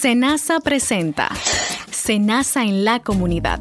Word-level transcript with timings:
Senasa 0.00 0.60
presenta 0.60 1.28
Senasa 1.90 2.62
en 2.62 2.84
la 2.84 3.00
comunidad. 3.00 3.58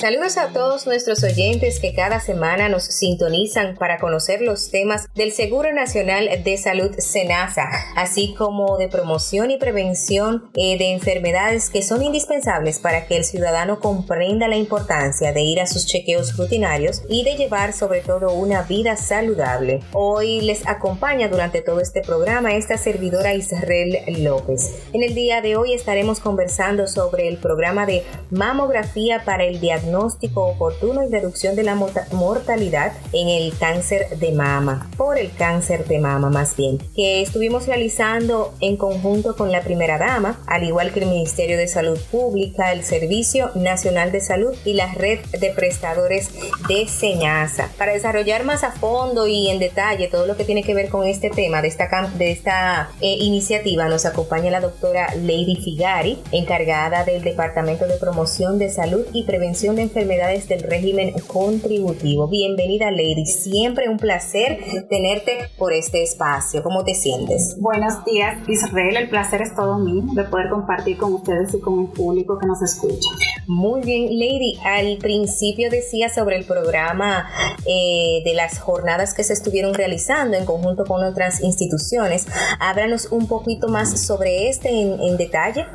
Saludos 0.00 0.38
a 0.38 0.54
todos 0.54 0.86
nuestros 0.86 1.22
oyentes 1.24 1.78
que 1.78 1.92
cada 1.92 2.20
semana 2.20 2.70
nos 2.70 2.84
sintonizan 2.84 3.76
para 3.76 3.98
conocer 3.98 4.40
los 4.40 4.70
temas 4.70 5.06
del 5.14 5.30
Seguro 5.30 5.74
Nacional 5.74 6.42
de 6.42 6.56
Salud 6.56 6.90
SENASA, 6.96 7.68
así 7.96 8.34
como 8.34 8.78
de 8.78 8.88
promoción 8.88 9.50
y 9.50 9.58
prevención 9.58 10.50
eh, 10.54 10.78
de 10.78 10.92
enfermedades 10.92 11.68
que 11.68 11.82
son 11.82 12.02
indispensables 12.02 12.78
para 12.78 13.04
que 13.04 13.18
el 13.18 13.24
ciudadano 13.24 13.78
comprenda 13.78 14.48
la 14.48 14.56
importancia 14.56 15.34
de 15.34 15.42
ir 15.42 15.60
a 15.60 15.66
sus 15.66 15.84
chequeos 15.84 16.34
rutinarios 16.38 17.02
y 17.10 17.22
de 17.22 17.36
llevar 17.36 17.74
sobre 17.74 18.00
todo 18.00 18.32
una 18.32 18.62
vida 18.62 18.96
saludable. 18.96 19.80
Hoy 19.92 20.40
les 20.40 20.66
acompaña 20.66 21.28
durante 21.28 21.60
todo 21.60 21.78
este 21.80 22.00
programa 22.00 22.54
esta 22.54 22.78
servidora 22.78 23.34
Israel 23.34 23.98
López. 24.24 24.76
En 24.94 25.02
el 25.02 25.14
día 25.14 25.42
de 25.42 25.56
hoy 25.56 25.74
estaremos 25.74 26.20
conversando 26.20 26.86
sobre 26.86 27.28
el 27.28 27.36
programa 27.36 27.84
de 27.84 28.02
mamografía 28.30 29.26
para 29.26 29.44
el 29.44 29.60
diagnóstico 29.60 29.89
diagnóstico 29.90 30.46
oportuno 30.46 31.04
y 31.04 31.10
reducción 31.10 31.56
de 31.56 31.64
la 31.64 31.74
mortalidad 31.74 32.92
en 33.12 33.28
el 33.28 33.56
cáncer 33.58 34.18
de 34.18 34.30
mama, 34.30 34.88
por 34.96 35.18
el 35.18 35.32
cáncer 35.32 35.86
de 35.86 35.98
mama 35.98 36.30
más 36.30 36.56
bien, 36.56 36.78
que 36.94 37.22
estuvimos 37.22 37.66
realizando 37.66 38.54
en 38.60 38.76
conjunto 38.76 39.34
con 39.34 39.50
la 39.50 39.62
primera 39.62 39.98
dama, 39.98 40.38
al 40.46 40.62
igual 40.62 40.92
que 40.92 41.00
el 41.00 41.06
Ministerio 41.06 41.58
de 41.58 41.66
Salud 41.66 41.98
Pública, 42.10 42.72
el 42.72 42.84
Servicio 42.84 43.50
Nacional 43.56 44.12
de 44.12 44.20
Salud 44.20 44.54
y 44.64 44.74
la 44.74 44.92
red 44.94 45.18
de 45.40 45.50
prestadores 45.50 46.30
de 46.68 46.86
Señasa. 46.86 47.70
Para 47.76 47.92
desarrollar 47.92 48.44
más 48.44 48.62
a 48.62 48.70
fondo 48.70 49.26
y 49.26 49.48
en 49.48 49.58
detalle 49.58 50.06
todo 50.06 50.26
lo 50.26 50.36
que 50.36 50.44
tiene 50.44 50.62
que 50.62 50.74
ver 50.74 50.88
con 50.88 51.06
este 51.06 51.30
tema 51.30 51.62
de 51.62 51.68
esta, 51.68 51.88
de 52.16 52.30
esta 52.30 52.90
eh, 53.00 53.16
iniciativa, 53.18 53.88
nos 53.88 54.06
acompaña 54.06 54.52
la 54.52 54.60
doctora 54.60 55.08
Lady 55.16 55.56
Figari, 55.56 56.20
encargada 56.30 57.04
del 57.04 57.22
Departamento 57.22 57.86
de 57.86 57.96
Promoción 57.96 58.58
de 58.58 58.70
Salud 58.70 59.04
y 59.12 59.24
Prevención 59.24 59.74
de 59.76 59.79
enfermedades 59.80 60.48
del 60.48 60.62
régimen 60.62 61.12
contributivo. 61.26 62.28
Bienvenida, 62.28 62.90
Lady. 62.90 63.26
Siempre 63.26 63.88
un 63.88 63.96
placer 63.96 64.58
tenerte 64.88 65.50
por 65.58 65.72
este 65.72 66.02
espacio. 66.02 66.62
¿Cómo 66.62 66.84
te 66.84 66.94
sientes? 66.94 67.56
Buenos 67.58 68.04
días, 68.04 68.36
Israel. 68.48 68.96
El 68.96 69.08
placer 69.08 69.42
es 69.42 69.54
todo 69.54 69.78
mío 69.78 70.02
de 70.14 70.24
poder 70.24 70.50
compartir 70.50 70.96
con 70.96 71.14
ustedes 71.14 71.54
y 71.54 71.60
con 71.60 71.80
el 71.80 71.86
público 71.88 72.38
que 72.38 72.46
nos 72.46 72.62
escucha. 72.62 73.10
Muy 73.50 73.80
bien, 73.80 74.04
Lady. 74.04 74.60
Al 74.64 74.96
principio 74.98 75.70
decía 75.70 76.08
sobre 76.08 76.36
el 76.36 76.44
programa 76.44 77.28
eh, 77.66 78.22
de 78.24 78.32
las 78.32 78.60
jornadas 78.60 79.12
que 79.12 79.24
se 79.24 79.32
estuvieron 79.32 79.74
realizando 79.74 80.36
en 80.36 80.46
conjunto 80.46 80.84
con 80.84 81.02
otras 81.02 81.42
instituciones. 81.42 82.28
Háblanos 82.60 83.08
un 83.10 83.26
poquito 83.26 83.66
más 83.66 84.06
sobre 84.06 84.48
este 84.48 84.68
en, 84.68 85.00
en 85.00 85.16
detalle. 85.16 85.66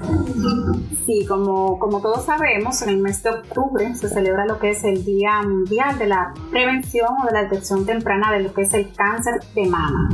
Sí, 1.06 1.26
como, 1.28 1.78
como 1.78 2.02
todos 2.02 2.26
sabemos, 2.26 2.81
en 2.81 2.90
el 2.90 2.98
mes 3.00 3.22
de 3.23 3.31
octubre 3.31 3.94
se 3.94 4.08
celebra 4.08 4.46
lo 4.46 4.58
que 4.58 4.70
es 4.70 4.86
el 4.86 5.03
Día 5.03 5.42
Mundial 5.42 6.00
de 6.00 6.08
la 6.08 6.34
Prevención 6.52 7.09
o 7.22 7.26
de 7.26 7.34
la 7.34 7.44
Detección 7.44 7.86
Temprana 7.86 8.31
de 8.31 8.40
lo 8.40 8.53
que 8.53 8.62
es 8.62 8.73
el 8.73 8.94
cáncer 8.94 9.42
de 9.53 9.66
mama. 9.66 10.09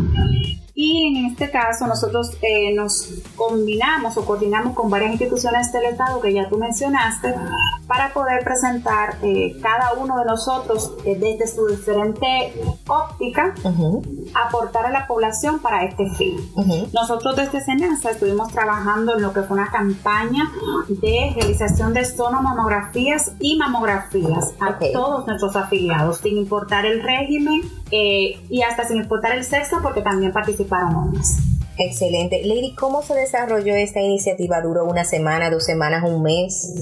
Y 0.83 1.05
en 1.05 1.27
este 1.27 1.51
caso 1.51 1.85
nosotros 1.85 2.31
eh, 2.41 2.73
nos 2.73 3.13
combinamos 3.35 4.17
o 4.17 4.25
coordinamos 4.25 4.73
con 4.73 4.89
varias 4.89 5.11
instituciones 5.11 5.71
del 5.71 5.85
Estado 5.85 6.19
que 6.19 6.33
ya 6.33 6.49
tú 6.49 6.57
mencionaste 6.57 7.35
para 7.91 8.13
poder 8.13 8.41
presentar 8.45 9.17
eh, 9.21 9.57
cada 9.61 9.91
uno 9.95 10.17
de 10.19 10.23
nosotros 10.23 10.93
eh, 11.03 11.17
desde 11.19 11.45
su 11.45 11.67
diferente 11.67 12.53
óptica, 12.87 13.53
aportar 14.33 14.85
a 14.85 14.91
la 14.91 15.07
población 15.07 15.59
para 15.59 15.83
este 15.83 16.09
fin. 16.11 16.37
Nosotros 16.93 17.35
desde 17.35 17.59
SENASA 17.59 18.11
estuvimos 18.11 18.53
trabajando 18.53 19.17
en 19.17 19.21
lo 19.21 19.33
que 19.33 19.41
fue 19.41 19.57
una 19.57 19.69
campaña 19.69 20.49
de 20.87 21.33
realización 21.35 21.93
de 21.93 22.05
sonomamografías 22.05 23.33
y 23.41 23.57
mamografías 23.57 24.53
a 24.61 24.79
todos 24.93 25.27
nuestros 25.27 25.57
afiliados, 25.57 26.19
sin 26.19 26.37
importar 26.37 26.85
el 26.85 27.03
régimen 27.03 27.61
y 27.91 28.61
hasta 28.61 28.87
sin 28.87 28.97
importar 28.97 29.35
el 29.35 29.43
sexo, 29.43 29.79
porque 29.83 30.01
también 30.01 30.31
participaron 30.31 30.95
hombres. 30.95 31.39
Excelente. 31.77 32.41
Lady, 32.45 32.73
¿cómo 32.75 33.01
se 33.01 33.15
desarrolló 33.15 33.73
esta 33.73 34.01
iniciativa? 34.01 34.61
¿Duró 34.61 34.85
una 34.85 35.03
semana, 35.03 35.49
dos 35.49 35.65
semanas, 35.65 36.03
un 36.07 36.21
mes? 36.21 36.73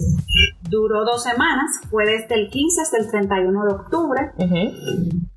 Duró 0.70 1.04
dos 1.04 1.24
semanas, 1.24 1.82
fue 1.90 2.06
desde 2.06 2.36
el 2.36 2.50
15 2.50 2.82
hasta 2.82 2.98
el 2.98 3.10
31 3.10 3.66
de 3.66 3.74
octubre. 3.74 4.32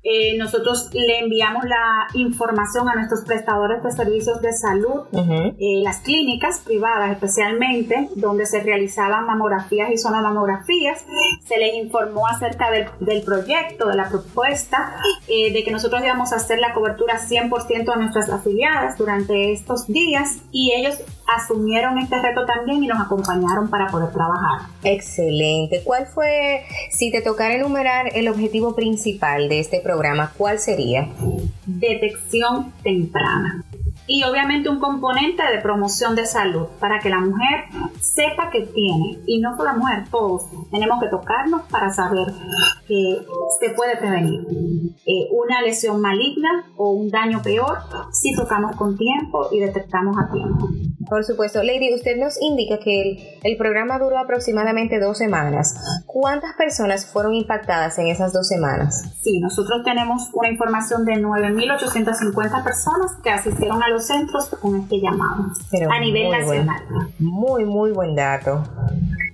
Eh, 0.05 0.37
nosotros 0.37 0.89
le 0.93 1.19
enviamos 1.19 1.63
la 1.63 2.07
información 2.13 2.89
a 2.89 2.95
nuestros 2.95 3.21
prestadores 3.21 3.81
de 3.83 3.91
servicios 3.91 4.41
de 4.41 4.51
salud, 4.51 5.03
eh, 5.13 5.81
las 5.81 5.99
clínicas 5.99 6.59
privadas 6.59 7.11
especialmente, 7.11 8.09
donde 8.15 8.45
se 8.45 8.61
realizaban 8.61 9.25
mamografías 9.25 9.91
y 9.91 9.97
sonomamografías. 9.97 11.05
Se 11.45 11.57
les 11.57 11.75
informó 11.75 12.27
acerca 12.27 12.69
del, 12.69 13.21
proyecto, 13.23 13.87
de 13.87 13.95
la 13.95 14.09
propuesta, 14.09 14.97
eh, 15.27 15.53
de 15.53 15.63
que 15.63 15.71
nosotros 15.71 16.03
íbamos 16.03 16.33
a 16.33 16.35
hacer 16.35 16.59
la 16.59 16.73
cobertura 16.73 17.19
100% 17.19 17.93
a 17.93 17.95
nuestras 17.95 18.29
afiliadas 18.29 18.97
durante 18.97 19.53
estos 19.53 19.87
días 19.87 20.39
y 20.51 20.73
ellos 20.73 20.97
asumieron 21.35 21.97
este 21.97 22.21
reto 22.21 22.45
también 22.45 22.83
y 22.83 22.87
nos 22.87 22.99
acompañaron 22.99 23.69
para 23.69 23.87
poder 23.87 24.11
trabajar. 24.11 24.67
Excelente. 24.83 25.81
¿Cuál 25.83 26.05
fue, 26.07 26.65
si 26.91 27.11
te 27.11 27.21
tocara 27.21 27.55
enumerar 27.55 28.09
el 28.13 28.27
objetivo 28.27 28.75
principal 28.75 29.49
de 29.49 29.59
este 29.59 29.79
programa, 29.79 30.31
cuál 30.37 30.59
sería? 30.59 31.09
Detección 31.65 32.73
temprana 32.83 33.63
y 34.05 34.23
obviamente 34.23 34.69
un 34.69 34.79
componente 34.79 35.43
de 35.43 35.61
promoción 35.61 36.15
de 36.15 36.25
salud 36.25 36.67
para 36.79 36.99
que 36.99 37.09
la 37.09 37.19
mujer 37.19 37.65
sepa 38.01 38.49
que 38.49 38.61
tiene 38.61 39.19
y 39.25 39.39
no 39.39 39.55
solo 39.55 39.71
la 39.71 39.77
mujer, 39.77 40.03
todos 40.11 40.43
tenemos 40.71 41.01
que 41.01 41.07
tocarnos 41.07 41.61
para 41.69 41.89
saber 41.93 42.27
que 42.87 43.25
se 43.59 43.69
puede 43.73 43.95
prevenir 43.95 44.41
eh, 45.05 45.29
una 45.31 45.61
lesión 45.61 46.01
maligna 46.01 46.65
o 46.75 46.91
un 46.91 47.09
daño 47.09 47.41
peor 47.41 47.77
si 48.11 48.35
tocamos 48.35 48.75
con 48.75 48.97
tiempo 48.97 49.47
y 49.51 49.59
detectamos 49.59 50.17
a 50.17 50.31
tiempo. 50.31 50.67
Por 51.07 51.23
supuesto. 51.23 51.63
Lady, 51.63 51.93
usted 51.93 52.17
nos 52.17 52.41
indica 52.41 52.79
que 52.79 53.39
el, 53.43 53.57
programa 53.57 53.99
duró 53.99 54.17
aproximadamente 54.17 54.99
dos 54.99 55.17
semanas. 55.17 55.75
¿Cuántas 56.05 56.53
personas 56.55 57.05
fueron 57.05 57.33
impactadas 57.33 57.97
en 57.99 58.07
esas 58.07 58.33
dos 58.33 58.47
semanas? 58.47 59.03
Sí, 59.21 59.39
nosotros 59.39 59.83
tenemos 59.83 60.29
una 60.33 60.49
información 60.49 61.05
de 61.05 61.13
9.850 61.13 62.63
personas 62.63 63.11
que 63.23 63.29
asistieron 63.29 63.81
a 63.83 63.89
los 63.89 64.07
centros 64.07 64.49
con 64.61 64.81
este 64.81 64.99
llamado 64.99 65.45
a 65.89 65.99
nivel 65.99 66.31
nacional. 66.31 66.81
muy, 67.19 67.65
muy 67.65 67.91
buen 67.91 68.15
dato 68.15 68.63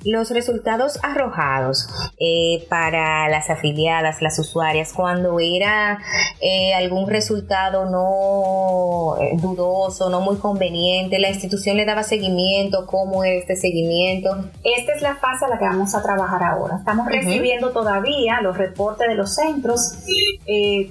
los 0.03 0.31
resultados 0.31 0.99
arrojados 1.03 1.87
eh, 2.19 2.65
para 2.69 3.27
las 3.29 3.49
afiliadas, 3.49 4.21
las 4.21 4.39
usuarias, 4.39 4.93
cuando 4.93 5.39
era 5.39 5.99
eh, 6.41 6.73
algún 6.73 7.09
resultado 7.09 7.89
no 7.89 9.21
eh, 9.21 9.37
dudoso, 9.41 10.09
no 10.09 10.21
muy 10.21 10.37
conveniente, 10.37 11.19
la 11.19 11.29
institución 11.29 11.77
le 11.77 11.85
daba 11.85 12.03
seguimiento, 12.03 12.85
cómo 12.85 13.23
era 13.23 13.35
este 13.35 13.55
seguimiento. 13.55 14.29
Esta 14.63 14.93
es 14.93 15.01
la 15.01 15.15
fase 15.15 15.45
a 15.45 15.49
la 15.49 15.57
que 15.57 15.65
vamos 15.65 15.93
a 15.95 16.01
trabajar 16.01 16.43
ahora. 16.43 16.77
Estamos 16.77 17.07
recibiendo 17.07 17.71
todavía 17.71 18.41
los 18.41 18.57
reportes 18.57 19.07
de 19.07 19.15
los 19.15 19.35
centros 19.35 19.93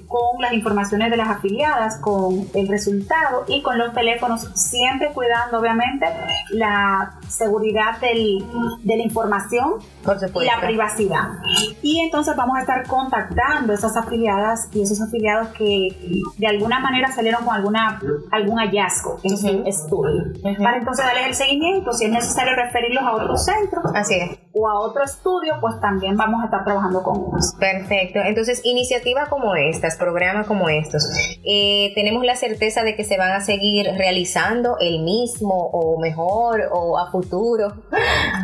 con 0.07 0.41
las 0.41 0.53
informaciones 0.53 1.11
de 1.11 1.17
las 1.17 1.29
afiliadas, 1.29 1.97
con 1.97 2.49
el 2.55 2.69
resultado 2.69 3.45
y 3.49 3.63
con 3.63 3.79
los 3.79 3.93
teléfonos, 3.93 4.49
siempre 4.55 5.11
cuidando 5.13 5.59
obviamente 5.59 6.07
la 6.51 7.19
seguridad 7.29 7.99
del, 8.01 8.45
del 8.83 9.01
información 9.09 9.75
y 10.35 10.45
la 10.45 10.61
privacidad. 10.61 11.29
Y 11.83 12.01
entonces 12.01 12.37
vamos 12.37 12.57
a 12.57 12.61
estar 12.61 12.87
contactando 12.87 13.73
esas 13.73 13.97
afiliadas 13.97 14.69
y 14.73 14.83
esos 14.83 15.01
afiliados 15.01 15.49
que 15.49 15.89
de 16.37 16.47
alguna 16.47 16.81
manera 16.81 17.11
salieron 17.11 17.45
con 17.45 17.55
alguna 17.55 18.01
algún 18.31 18.59
hallazgo 18.59 19.19
en 19.23 19.37
su 19.37 19.63
estudio. 19.67 20.25
Para 20.59 20.79
entonces 20.79 21.05
darles 21.05 21.27
el 21.27 21.35
seguimiento, 21.35 21.93
si 21.93 22.07
es 22.07 22.11
necesario 22.11 22.55
referirlos 22.55 23.03
a 23.03 23.13
otros 23.13 23.45
centros 23.45 23.85
Así 23.95 24.15
es. 24.15 24.39
O 24.59 24.69
a 24.69 24.81
otro 24.81 25.05
estudio, 25.05 25.55
pues 25.61 25.81
también 25.81 26.17
vamos 26.17 26.43
a 26.43 26.47
estar 26.47 26.65
trabajando 26.65 27.03
con 27.03 27.17
ellos. 27.17 27.55
Perfecto. 27.59 28.21
Entonces, 28.25 28.61
iniciativas 28.65 29.29
como 29.29 29.55
estas, 29.55 29.97
programas 29.97 30.47
como 30.47 30.69
estos, 30.69 31.05
eh, 31.45 31.93
tenemos 31.95 32.25
la 32.25 32.37
certeza 32.37 32.83
de 32.83 32.97
que 32.97 33.05
se 33.05 33.17
van 33.17 33.33
a 33.33 33.41
seguir 33.41 33.87
realizando 33.97 34.77
el 34.81 35.03
mismo 35.03 35.55
o 35.55 36.01
mejor 36.01 36.63
o 36.73 36.99
a 36.99 37.11
futuro. 37.11 37.73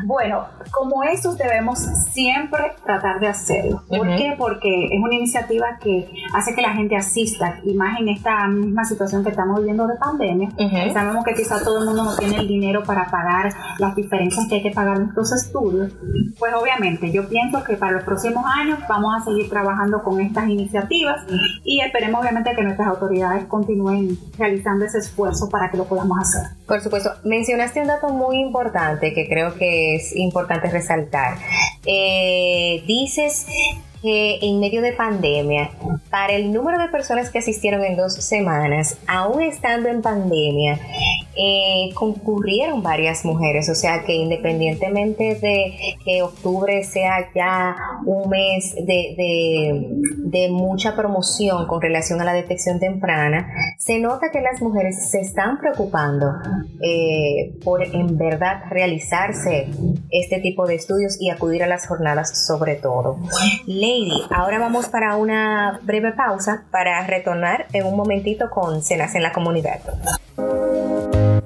Bueno, 0.07 0.45
como 0.71 1.03
esos 1.03 1.39
debemos 1.39 1.79
siempre 2.13 2.73
tratar 2.85 3.21
de 3.21 3.29
hacerlo. 3.29 3.83
¿Por 3.89 4.07
qué? 4.17 4.35
Porque 4.37 4.87
es 4.87 5.01
una 5.03 5.15
iniciativa 5.15 5.79
que 5.81 6.09
hace 6.35 6.55
que 6.55 6.61
la 6.61 6.73
gente 6.73 6.97
asista, 6.97 7.61
y 7.65 7.75
más 7.75 7.99
en 8.01 8.09
esta 8.11 8.47
misma 8.49 8.85
situación 8.85 9.25
que 9.25 9.31
estamos 9.31 9.59
viviendo 9.59 9.87
de 9.87 9.97
pandemia. 9.97 10.51
Sabemos 10.93 11.25
que 11.25 11.35
quizá 11.35 11.63
todo 11.63 11.81
el 11.81 11.87
mundo 11.87 12.05
no 12.05 12.17
tiene 12.17 12.37
el 12.37 12.49
dinero 12.49 12.83
para 12.83 13.07
pagar 13.11 13.53
las 13.79 13.95
diferencias 13.95 14.47
que 14.49 14.57
hay 14.57 14.63
que 14.63 14.71
pagar 14.71 14.99
en 14.99 15.09
estos 15.09 15.33
estudios. 15.33 15.93
Pues 16.39 16.53
obviamente 16.55 17.11
yo 17.13 17.29
pienso 17.29 17.63
que 17.65 17.77
para 17.77 17.93
los 17.93 18.05
próximos 18.05 18.45
años 18.59 18.79
vamos 18.89 19.15
a 19.17 19.25
seguir 19.25 19.49
trabajando 19.49 20.03
con 20.03 20.21
estas 20.21 20.49
iniciativas 20.49 21.23
y 21.65 21.81
esperemos 21.81 22.21
obviamente 22.21 22.55
que 22.55 22.63
nuestras 22.63 22.89
autoridades 22.89 23.45
continúen 23.47 24.19
realizando 24.39 24.85
ese 24.85 24.99
esfuerzo 24.99 25.49
para 25.49 25.71
que 25.71 25.77
lo 25.77 25.85
podamos 25.85 26.19
hacer. 26.19 26.57
Por 26.67 26.81
supuesto, 26.81 27.11
mencionaste 27.25 27.81
un 27.81 27.89
dato 27.89 28.09
muy 28.09 28.41
importante 28.41 29.13
que 29.13 29.29
creo 29.29 29.55
que 29.55 29.97
es 29.97 30.15
importante 30.17 30.71
resaltar. 30.71 31.37
Eh, 31.87 32.83
dices 32.87 33.47
que 34.05 34.39
en 34.43 34.61
medio 34.61 34.83
de 34.83 34.93
pandemia, 34.93 35.71
para 36.11 36.35
el 36.35 36.53
número 36.53 36.79
de 36.79 36.89
personas 36.89 37.31
que 37.31 37.39
asistieron 37.39 37.83
en 37.83 37.97
dos 37.97 38.13
semanas, 38.13 38.99
aún 39.07 39.41
estando 39.41 39.89
en 39.89 40.03
pandemia, 40.03 40.79
eh, 41.37 41.91
concurrieron 41.95 42.83
varias 42.83 43.25
mujeres, 43.25 43.69
o 43.71 43.75
sea 43.75 44.05
que 44.05 44.15
independientemente 44.15 45.37
de 45.37 45.97
que 46.05 46.23
octubre 46.23 46.85
sea 46.85 47.31
ya 47.35 47.75
un 48.05 48.29
mes 48.29 48.75
de, 48.75 49.17
de, 50.19 50.49
mucha 50.51 50.95
promoción 50.95 51.67
con 51.67 51.81
relación 51.81 52.21
a 52.21 52.25
la 52.25 52.35
detección 52.35 52.79
temprana, 52.79 53.49
se 53.79 53.99
nota 53.99 54.31
que 54.31 54.43
las 54.43 54.61
mujeres 54.61 55.11
se 55.11 55.21
están 55.21 55.59
preocupando 55.59 56.27
eh, 56.83 57.55
por 57.65 57.83
en 57.83 58.19
verdad 58.19 58.65
realizarse 58.69 59.69
este 60.11 60.41
tipo 60.41 60.67
de 60.67 60.75
estudios 60.75 61.17
y 61.19 61.31
acudir 61.31 61.63
a 61.63 61.67
las 61.67 61.87
jornadas 61.87 62.47
sobre 62.47 62.77
todo. 62.77 63.19
Ahora 64.31 64.59
vamos 64.59 64.89
para 64.89 65.17
una 65.17 65.79
breve 65.83 66.13
pausa 66.13 66.65
para 66.71 67.07
retornar 67.07 67.67
en 67.73 67.87
un 67.87 67.97
momentito 67.97 68.51
con 68.51 68.83
Cenas 68.83 69.15
en 69.15 69.23
la 69.23 69.33
comunidad. 69.33 69.81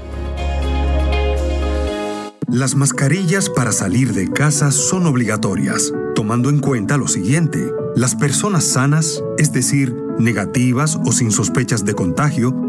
Las 2.48 2.74
mascarillas 2.74 3.50
para 3.50 3.74
salir 3.74 4.14
de 4.14 4.32
casa 4.32 4.72
son 4.72 5.08
obligatorias, 5.08 5.92
tomando 6.16 6.50
en 6.50 6.60
cuenta 6.60 6.96
lo 6.96 7.10
siguiente. 7.10 7.60
Las 7.98 8.16
personas 8.16 8.64
sanas, 8.64 9.22
es 9.38 9.52
decir, 9.52 9.94
negativas 10.20 10.98
o 11.06 11.12
sin 11.12 11.32
sospechas 11.32 11.84
de 11.84 11.96
contagio, 11.96 12.69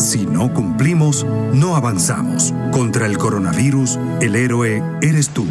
Si 0.00 0.24
no 0.24 0.50
cumplimos, 0.54 1.26
no 1.52 1.76
avanzamos. 1.76 2.54
Contra 2.72 3.04
el 3.04 3.18
coronavirus, 3.18 3.98
el 4.22 4.34
héroe 4.34 4.82
eres 5.02 5.28
tú. 5.28 5.44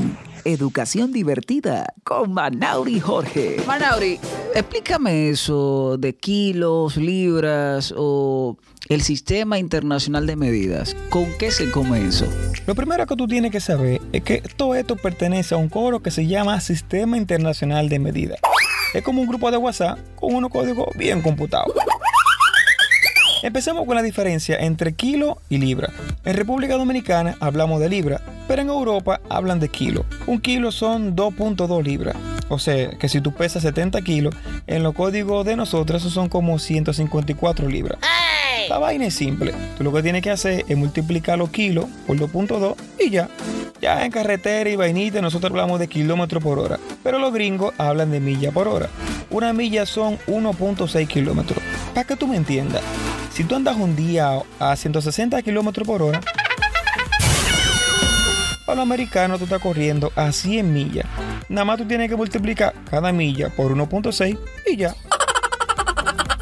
Educación 0.44 1.12
divertida 1.12 1.94
con 2.04 2.34
Manauri 2.34 3.00
Jorge. 3.00 3.58
Manauri, 3.68 4.20
explícame 4.56 5.30
eso 5.30 5.98
de 6.00 6.16
kilos, 6.16 6.98
libras 6.98 7.94
o 7.96 8.58
el 8.88 9.04
sistema 9.04 9.60
internacional 9.60 10.26
de 10.26 10.36
medidas. 10.36 10.96
¿Con 11.12 11.28
qué 11.38 11.52
se 11.52 11.70
come 11.70 12.08
eso? 12.08 12.26
Lo 12.66 12.74
primero 12.74 13.06
que 13.06 13.16
tú 13.16 13.28
tienes 13.28 13.52
que 13.52 13.60
saber 13.60 14.02
es 14.14 14.24
que 14.24 14.42
todo 14.58 14.74
esto 14.74 14.96
pertenece 14.96 15.54
a 15.54 15.60
un 15.60 15.70
coro 15.70 16.02
que 16.02 16.10
se 16.10 16.26
llama 16.26 16.60
Sistema 16.60 17.18
Internacional 17.18 17.88
de 17.88 18.00
Medidas. 18.00 18.40
Es 18.96 19.04
como 19.04 19.22
un 19.22 19.28
grupo 19.28 19.52
de 19.52 19.58
WhatsApp 19.58 20.00
con 20.16 20.34
unos 20.34 20.50
códigos 20.50 20.88
bien 20.98 21.22
computados. 21.22 21.76
Empecemos 23.42 23.86
con 23.86 23.96
la 23.96 24.02
diferencia 24.02 24.58
entre 24.58 24.94
kilo 24.94 25.38
y 25.50 25.58
libra. 25.60 25.90
En 26.26 26.36
República 26.36 26.76
Dominicana 26.76 27.38
hablamos 27.40 27.80
de 27.80 27.90
libra, 27.90 28.22
pero 28.48 28.62
en 28.62 28.68
Europa 28.68 29.22
hablan 29.30 29.60
de 29.60 29.70
kilo. 29.70 30.06
Un 30.28 30.42
kilo 30.42 30.72
son 30.72 31.16
2.2 31.16 31.82
libras. 31.84 32.16
O 32.50 32.60
sea, 32.60 32.90
que 32.92 33.08
si 33.08 33.22
tú 33.22 33.34
pesas 33.34 33.64
70 33.64 34.02
kilos, 34.02 34.36
en 34.68 34.84
los 34.84 34.94
códigos 34.94 35.46
de 35.46 35.56
nosotros 35.56 36.02
son 36.04 36.28
como 36.28 36.60
154 36.60 37.70
libras. 37.70 38.00
La 38.68 38.78
vaina 38.78 39.06
es 39.06 39.16
simple. 39.16 39.54
Tú 39.78 39.84
lo 39.84 39.94
que 39.94 40.04
tienes 40.04 40.22
que 40.22 40.32
hacer 40.32 40.66
es 40.68 40.78
multiplicar 40.78 41.38
los 41.38 41.50
kilos 41.50 41.86
por 42.06 42.18
2.2 42.18 42.76
y 43.00 43.10
ya. 43.10 43.30
Ya 43.82 44.04
en 44.06 44.12
carretera 44.12 44.70
y 44.70 44.76
vainita 44.76 45.22
nosotros 45.22 45.52
hablamos 45.52 45.80
de 45.80 45.88
kilómetros 45.88 46.44
por 46.44 46.60
hora, 46.60 46.78
pero 47.02 47.18
los 47.18 47.34
gringos 47.34 47.74
hablan 47.78 48.12
de 48.12 48.20
milla 48.20 48.52
por 48.52 48.68
hora. 48.68 48.90
Una 49.30 49.54
milla 49.54 49.86
son 49.86 50.18
1.6 50.28 51.08
kilómetros. 51.08 51.64
Para 51.94 52.06
que 52.06 52.18
tú 52.18 52.28
me 52.28 52.36
entiendas, 52.36 52.82
si 53.40 53.46
tú 53.46 53.56
andas 53.56 53.78
un 53.78 53.96
día 53.96 54.42
a 54.60 54.76
160 54.76 55.42
kilómetros 55.44 55.88
por 55.88 56.02
hora, 56.02 56.20
para 58.66 58.76
los 58.76 58.84
americanos 58.84 59.38
tú 59.38 59.46
estás 59.46 59.62
corriendo 59.62 60.12
a 60.18 60.34
100 60.34 60.74
millas. 60.74 61.06
Nada 61.48 61.64
más 61.64 61.78
tú 61.78 61.86
tienes 61.86 62.10
que 62.10 62.18
multiplicar 62.18 62.74
cada 62.92 63.14
milla 63.14 63.48
por 63.48 63.74
1.6 63.74 64.38
y 64.68 64.76
ya. 64.76 64.94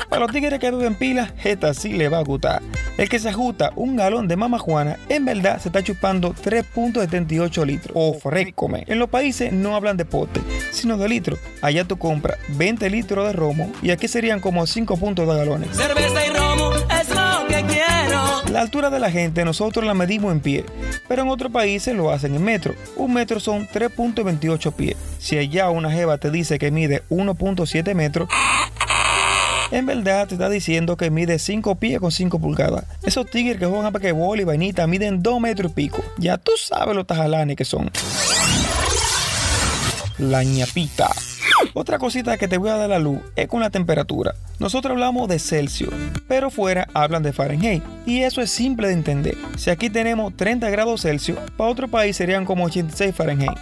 Para 0.09 0.21
los 0.21 0.31
tigres 0.31 0.59
que 0.59 0.71
beben 0.71 0.95
pilas, 0.95 1.31
esta 1.43 1.75
sí 1.75 1.93
le 1.93 2.09
va 2.09 2.17
a 2.17 2.23
gustar. 2.23 2.63
El 2.97 3.07
que 3.09 3.19
se 3.19 3.29
ajusta 3.29 3.71
un 3.75 3.95
galón 3.95 4.27
de 4.27 4.35
mama 4.35 4.57
juana, 4.57 4.97
en 5.07 5.23
verdad 5.23 5.61
se 5.61 5.69
está 5.69 5.83
chupando 5.83 6.33
3.78 6.33 7.63
litros. 7.63 7.91
O 7.93 8.15
frescome. 8.15 8.85
En 8.87 8.97
los 8.97 9.09
países 9.09 9.53
no 9.53 9.75
hablan 9.75 9.97
de 9.97 10.05
pote, 10.05 10.41
sino 10.71 10.97
de 10.97 11.07
litros. 11.07 11.39
Allá 11.61 11.83
tú 11.83 11.99
compras 11.99 12.39
20 12.49 12.89
litros 12.89 13.27
de 13.27 13.33
romo 13.33 13.71
y 13.83 13.91
aquí 13.91 14.07
serían 14.07 14.39
como 14.39 14.65
5 14.65 14.97
puntos 14.97 15.27
de 15.27 15.35
galones. 15.35 15.77
Cerveza 15.77 16.25
La 18.57 18.63
altura 18.63 18.89
de 18.89 18.97
la 18.97 19.11
gente 19.11 19.45
nosotros 19.45 19.85
la 19.85 19.93
medimos 19.93 20.31
en 20.31 20.39
pie, 20.39 20.65
pero 21.07 21.21
en 21.21 21.29
otros 21.29 21.51
países 21.51 21.95
lo 21.95 22.09
hacen 22.09 22.33
en 22.33 22.43
metro. 22.43 22.73
Un 22.95 23.13
metro 23.13 23.39
son 23.39 23.67
3.28 23.67 24.73
pies. 24.73 24.95
Si 25.19 25.37
allá 25.37 25.69
una 25.69 25.91
jeva 25.91 26.17
te 26.17 26.31
dice 26.31 26.57
que 26.57 26.71
mide 26.71 27.03
1.7 27.11 27.93
metros, 27.93 28.27
en 29.69 29.85
verdad 29.85 30.27
te 30.27 30.33
está 30.33 30.49
diciendo 30.49 30.97
que 30.97 31.11
mide 31.11 31.37
5 31.37 31.75
pies 31.75 31.99
con 31.99 32.11
5 32.11 32.39
pulgadas. 32.39 32.85
Esos 33.03 33.29
tigres 33.29 33.59
que 33.59 33.67
juegan 33.67 33.85
a 33.85 33.91
paquebol 33.91 34.39
y 34.39 34.43
vainita 34.43 34.87
miden 34.87 35.21
2 35.21 35.39
metros 35.39 35.71
y 35.73 35.75
pico. 35.75 36.03
Ya 36.17 36.39
tú 36.39 36.53
sabes 36.57 36.95
los 36.95 37.05
tajalanes 37.05 37.57
que 37.57 37.63
son. 37.63 37.91
La 40.17 40.43
ñapita. 40.43 41.11
Otra 41.73 41.99
cosita 41.99 42.37
que 42.37 42.47
te 42.47 42.57
voy 42.57 42.69
a 42.69 42.77
dar 42.77 42.89
la 42.89 42.99
luz 42.99 43.19
es 43.35 43.47
con 43.47 43.61
la 43.61 43.69
temperatura. 43.69 44.35
Nosotros 44.59 44.91
hablamos 44.91 45.27
de 45.27 45.39
Celsius, 45.39 45.93
pero 46.27 46.49
fuera 46.49 46.87
hablan 46.93 47.23
de 47.23 47.33
Fahrenheit. 47.33 47.83
Y 48.05 48.21
eso 48.21 48.41
es 48.41 48.51
simple 48.51 48.87
de 48.87 48.93
entender. 48.93 49.37
Si 49.57 49.69
aquí 49.69 49.89
tenemos 49.89 50.35
30 50.35 50.69
grados 50.69 51.01
Celsius, 51.01 51.39
para 51.55 51.69
otro 51.69 51.87
país 51.87 52.15
serían 52.15 52.45
como 52.45 52.65
86 52.65 53.15
Fahrenheit. 53.15 53.57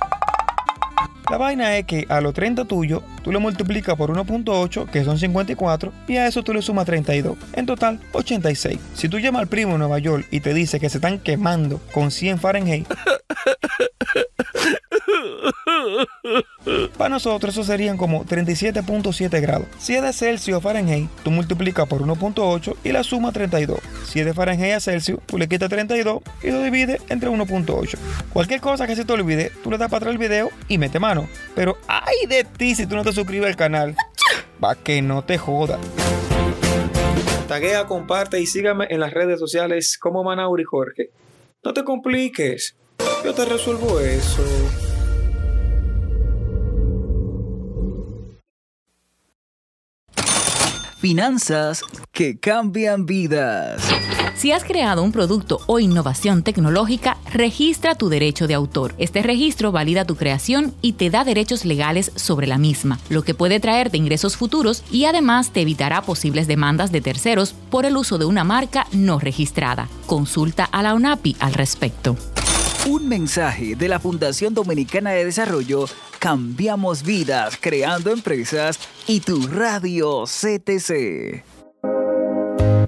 La 1.29 1.37
vaina 1.37 1.75
es 1.75 1.85
que 1.85 2.05
a 2.07 2.21
los 2.21 2.35
30 2.35 2.65
tuyos, 2.65 3.01
tú 3.23 3.31
lo 3.31 3.39
multiplicas 3.39 3.95
por 3.95 4.11
1.8, 4.11 4.89
que 4.91 5.03
son 5.03 5.17
54, 5.17 5.91
y 6.07 6.17
a 6.17 6.27
eso 6.27 6.43
tú 6.43 6.53
le 6.53 6.61
sumas 6.61 6.85
32. 6.85 7.35
En 7.53 7.65
total, 7.65 7.99
86. 8.11 8.77
Si 8.93 9.09
tú 9.09 9.17
llamas 9.17 9.41
al 9.41 9.47
primo 9.47 9.73
en 9.73 9.79
Nueva 9.79 9.97
York 9.97 10.27
y 10.29 10.41
te 10.41 10.53
dice 10.53 10.79
que 10.79 10.87
se 10.87 10.99
están 10.99 11.17
quemando 11.17 11.81
con 11.93 12.11
100 12.11 12.39
Fahrenheit, 12.39 12.87
Para 16.97 17.09
nosotros 17.09 17.53
eso 17.53 17.63
serían 17.63 17.97
como 17.97 18.25
37.7 18.25 19.41
grados. 19.41 19.67
Si 19.77 19.95
es 19.95 20.01
de 20.01 20.13
Celsius 20.13 20.57
a 20.57 20.61
Fahrenheit, 20.61 21.09
tú 21.23 21.31
multiplicas 21.31 21.87
por 21.87 22.01
1.8 22.01 22.75
y 22.83 22.91
la 22.91 23.03
suma 23.03 23.31
32. 23.31 23.79
Si 24.05 24.19
es 24.19 24.25
de 24.25 24.33
Fahrenheit 24.33 24.73
a 24.75 24.79
Celsius, 24.79 25.19
tú 25.25 25.37
le 25.37 25.47
quitas 25.47 25.69
32 25.69 26.21
y 26.43 26.51
lo 26.51 26.61
divides 26.61 27.01
entre 27.09 27.29
1.8. 27.29 27.97
Cualquier 28.33 28.61
cosa 28.61 28.87
que 28.87 28.95
se 28.95 29.05
te 29.05 29.13
olvide, 29.13 29.51
tú 29.63 29.71
le 29.71 29.77
das 29.77 29.89
para 29.89 29.97
atrás 29.97 30.11
el 30.13 30.17
video 30.17 30.49
y 30.67 30.77
mete 30.77 30.99
mano. 30.99 31.27
Pero 31.55 31.77
ay 31.87 32.27
de 32.27 32.43
ti 32.43 32.75
si 32.75 32.87
tú 32.87 32.95
no 32.95 33.03
te 33.03 33.13
suscribes 33.13 33.49
al 33.49 33.55
canal. 33.55 33.95
Va 34.63 34.75
que 34.75 35.01
no 35.01 35.23
te 35.23 35.37
joda. 35.37 35.79
Taguea, 37.47 37.85
comparte 37.85 38.39
y 38.39 38.47
sígame 38.47 38.87
en 38.89 38.99
las 38.99 39.13
redes 39.13 39.39
sociales 39.39 39.97
como 39.99 40.23
Manauri 40.23 40.63
Jorge. 40.63 41.11
No 41.63 41.73
te 41.73 41.83
compliques. 41.83 42.75
Yo 43.23 43.33
te 43.33 43.45
resuelvo 43.45 43.99
eso. 43.99 44.43
Finanzas 51.07 51.83
que 52.11 52.39
cambian 52.39 53.05
vidas. 53.05 53.79
Si 54.33 54.51
has 54.51 54.63
creado 54.63 55.03
un 55.03 55.11
producto 55.11 55.59
o 55.67 55.77
innovación 55.77 56.41
tecnológica, 56.41 57.19
registra 57.31 57.93
tu 57.93 58.09
derecho 58.09 58.47
de 58.47 58.55
autor. 58.55 58.95
Este 58.97 59.21
registro 59.21 59.71
valida 59.71 60.05
tu 60.05 60.15
creación 60.15 60.73
y 60.81 60.93
te 60.93 61.11
da 61.11 61.23
derechos 61.23 61.63
legales 61.63 62.11
sobre 62.15 62.47
la 62.47 62.57
misma, 62.57 62.99
lo 63.09 63.21
que 63.21 63.35
puede 63.35 63.59
traerte 63.59 63.97
ingresos 63.97 64.35
futuros 64.35 64.83
y 64.89 65.05
además 65.05 65.51
te 65.51 65.61
evitará 65.61 66.01
posibles 66.01 66.47
demandas 66.47 66.91
de 66.91 67.01
terceros 67.01 67.53
por 67.69 67.85
el 67.85 67.97
uso 67.97 68.17
de 68.17 68.25
una 68.25 68.43
marca 68.43 68.87
no 68.91 69.19
registrada. 69.19 69.87
Consulta 70.07 70.65
a 70.65 70.81
la 70.81 70.95
UNAPI 70.95 71.35
al 71.39 71.53
respecto. 71.53 72.17
Un 72.87 73.07
mensaje 73.07 73.75
de 73.75 73.89
la 73.89 73.99
Fundación 73.99 74.55
Dominicana 74.55 75.11
de 75.11 75.25
Desarrollo 75.25 75.85
Cambiamos 76.25 77.03
vidas 77.03 77.55
creando 77.61 78.09
empresas 78.09 78.79
y 79.05 79.19
tu 79.19 79.45
radio 79.45 80.23
CTC. 80.23 81.43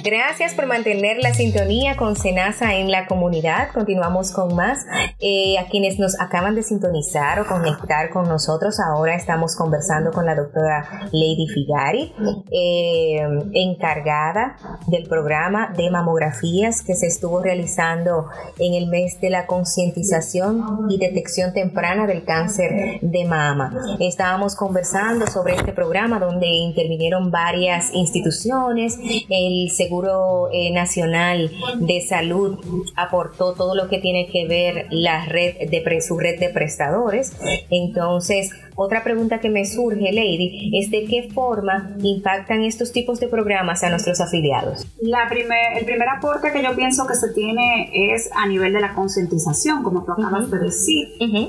Gracias 0.03 0.55
por 0.55 0.67
mantener 0.67 1.19
la 1.19 1.35
sintonía 1.35 1.95
con 1.97 2.17
Senasa 2.17 2.75
en 2.75 2.91
la 2.91 3.07
comunidad. 3.07 3.69
Continuamos 3.75 4.33
con 4.33 4.55
más. 4.55 4.87
Eh, 5.19 5.59
a 5.59 5.67
quienes 5.67 5.99
nos 5.99 6.19
acaban 6.19 6.55
de 6.55 6.63
sintonizar 6.63 7.39
o 7.41 7.47
conectar 7.47 8.09
con 8.09 8.27
nosotros, 8.27 8.81
ahora 8.81 9.15
estamos 9.15 9.55
conversando 9.57 10.11
con 10.11 10.25
la 10.25 10.35
doctora 10.35 11.09
Lady 11.13 11.47
Figari, 11.49 12.15
eh, 12.51 13.21
encargada 13.53 14.57
del 14.87 15.07
programa 15.07 15.75
de 15.77 15.91
mamografías 15.91 16.83
que 16.83 16.95
se 16.95 17.07
estuvo 17.07 17.43
realizando 17.43 18.29
en 18.59 18.75
el 18.75 18.87
mes 18.87 19.21
de 19.21 19.29
la 19.29 19.47
concientización 19.47 20.87
y 20.89 20.99
detección 20.99 21.53
temprana 21.53 22.07
del 22.07 22.25
cáncer 22.25 23.01
de 23.03 23.25
mama. 23.27 23.75
Estábamos 23.99 24.57
conversando 24.57 25.27
sobre 25.27 25.57
este 25.57 25.73
programa 25.73 26.19
donde 26.19 26.47
intervinieron 26.47 27.31
varias 27.31 27.93
instituciones, 27.93 28.97
el 29.29 29.71
Seguro 29.91 30.51
eh, 30.53 30.71
Nacional 30.71 31.51
de 31.81 32.01
Salud 32.01 32.61
aportó 32.95 33.55
todo 33.55 33.75
lo 33.75 33.89
que 33.89 33.99
tiene 33.99 34.29
que 34.29 34.47
ver 34.47 34.87
la 34.91 35.25
red 35.25 35.69
de 35.69 36.01
su 36.01 36.17
red 36.17 36.39
de 36.39 36.49
prestadores. 36.49 37.33
Entonces, 37.71 38.51
otra 38.83 39.05
pregunta 39.05 39.41
que 39.41 39.51
me 39.51 39.67
surge, 39.67 40.11
Lady, 40.11 40.71
es 40.81 40.91
de 40.91 41.05
qué 41.05 41.29
forma 41.35 41.95
impactan 42.03 42.63
estos 42.63 42.93
tipos 42.93 43.21
de 43.21 43.29
programas 43.29 43.85
a 43.85 43.91
nuestros 43.91 44.23
afiliados. 44.23 44.87
La 45.03 45.29
primer, 45.29 45.77
el 45.79 45.85
primer 45.85 46.09
aporte 46.09 46.51
que 46.51 46.63
yo 46.63 46.75
pienso 46.75 47.07
que 47.07 47.15
se 47.15 47.29
tiene 47.35 47.91
es 47.93 48.31
a 48.35 48.47
nivel 48.47 48.73
de 48.73 48.81
la 48.81 48.95
concientización, 48.95 49.83
como 49.83 50.03
tú 50.05 50.13
acabas 50.13 50.51
de 50.51 50.59
decir. 50.61 51.09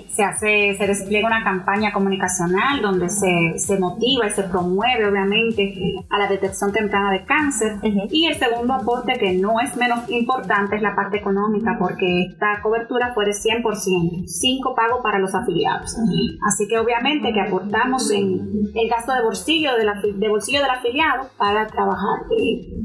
Se 0.09 0.23
hace, 0.23 0.75
se 0.77 0.87
despliega 0.87 1.27
una 1.27 1.41
campaña 1.41 1.93
comunicacional 1.93 2.81
donde 2.81 3.07
se, 3.07 3.57
se, 3.57 3.79
motiva 3.79 4.27
y 4.27 4.31
se 4.31 4.43
promueve, 4.43 5.07
obviamente, 5.07 5.73
a 6.09 6.19
la 6.19 6.27
detección 6.27 6.73
temprana 6.73 7.11
de 7.11 7.23
cáncer. 7.23 7.77
Y 8.11 8.25
el 8.25 8.35
segundo 8.35 8.73
aporte, 8.73 9.13
que 9.13 9.31
no 9.33 9.61
es 9.61 9.77
menos 9.77 10.09
importante, 10.09 10.75
es 10.75 10.81
la 10.81 10.95
parte 10.95 11.17
económica, 11.17 11.77
porque 11.79 12.23
esta 12.23 12.59
cobertura 12.61 13.13
fue 13.13 13.25
de 13.25 13.31
100%, 13.31 14.27
cinco 14.27 14.75
pagos 14.75 14.99
para 15.01 15.17
los 15.17 15.33
afiliados. 15.33 15.95
Así 16.45 16.67
que 16.67 16.77
obviamente 16.77 17.20
que 17.21 17.41
aportamos 17.41 18.11
en 18.11 18.71
el 18.73 18.89
gasto 18.89 19.13
de 19.13 19.21
bolsillo, 19.23 19.75
de 19.75 19.85
la, 19.85 20.01
bolsillo 20.29 20.61
del 20.61 20.69
afiliado 20.69 21.29
para 21.37 21.67
trabajar 21.67 22.25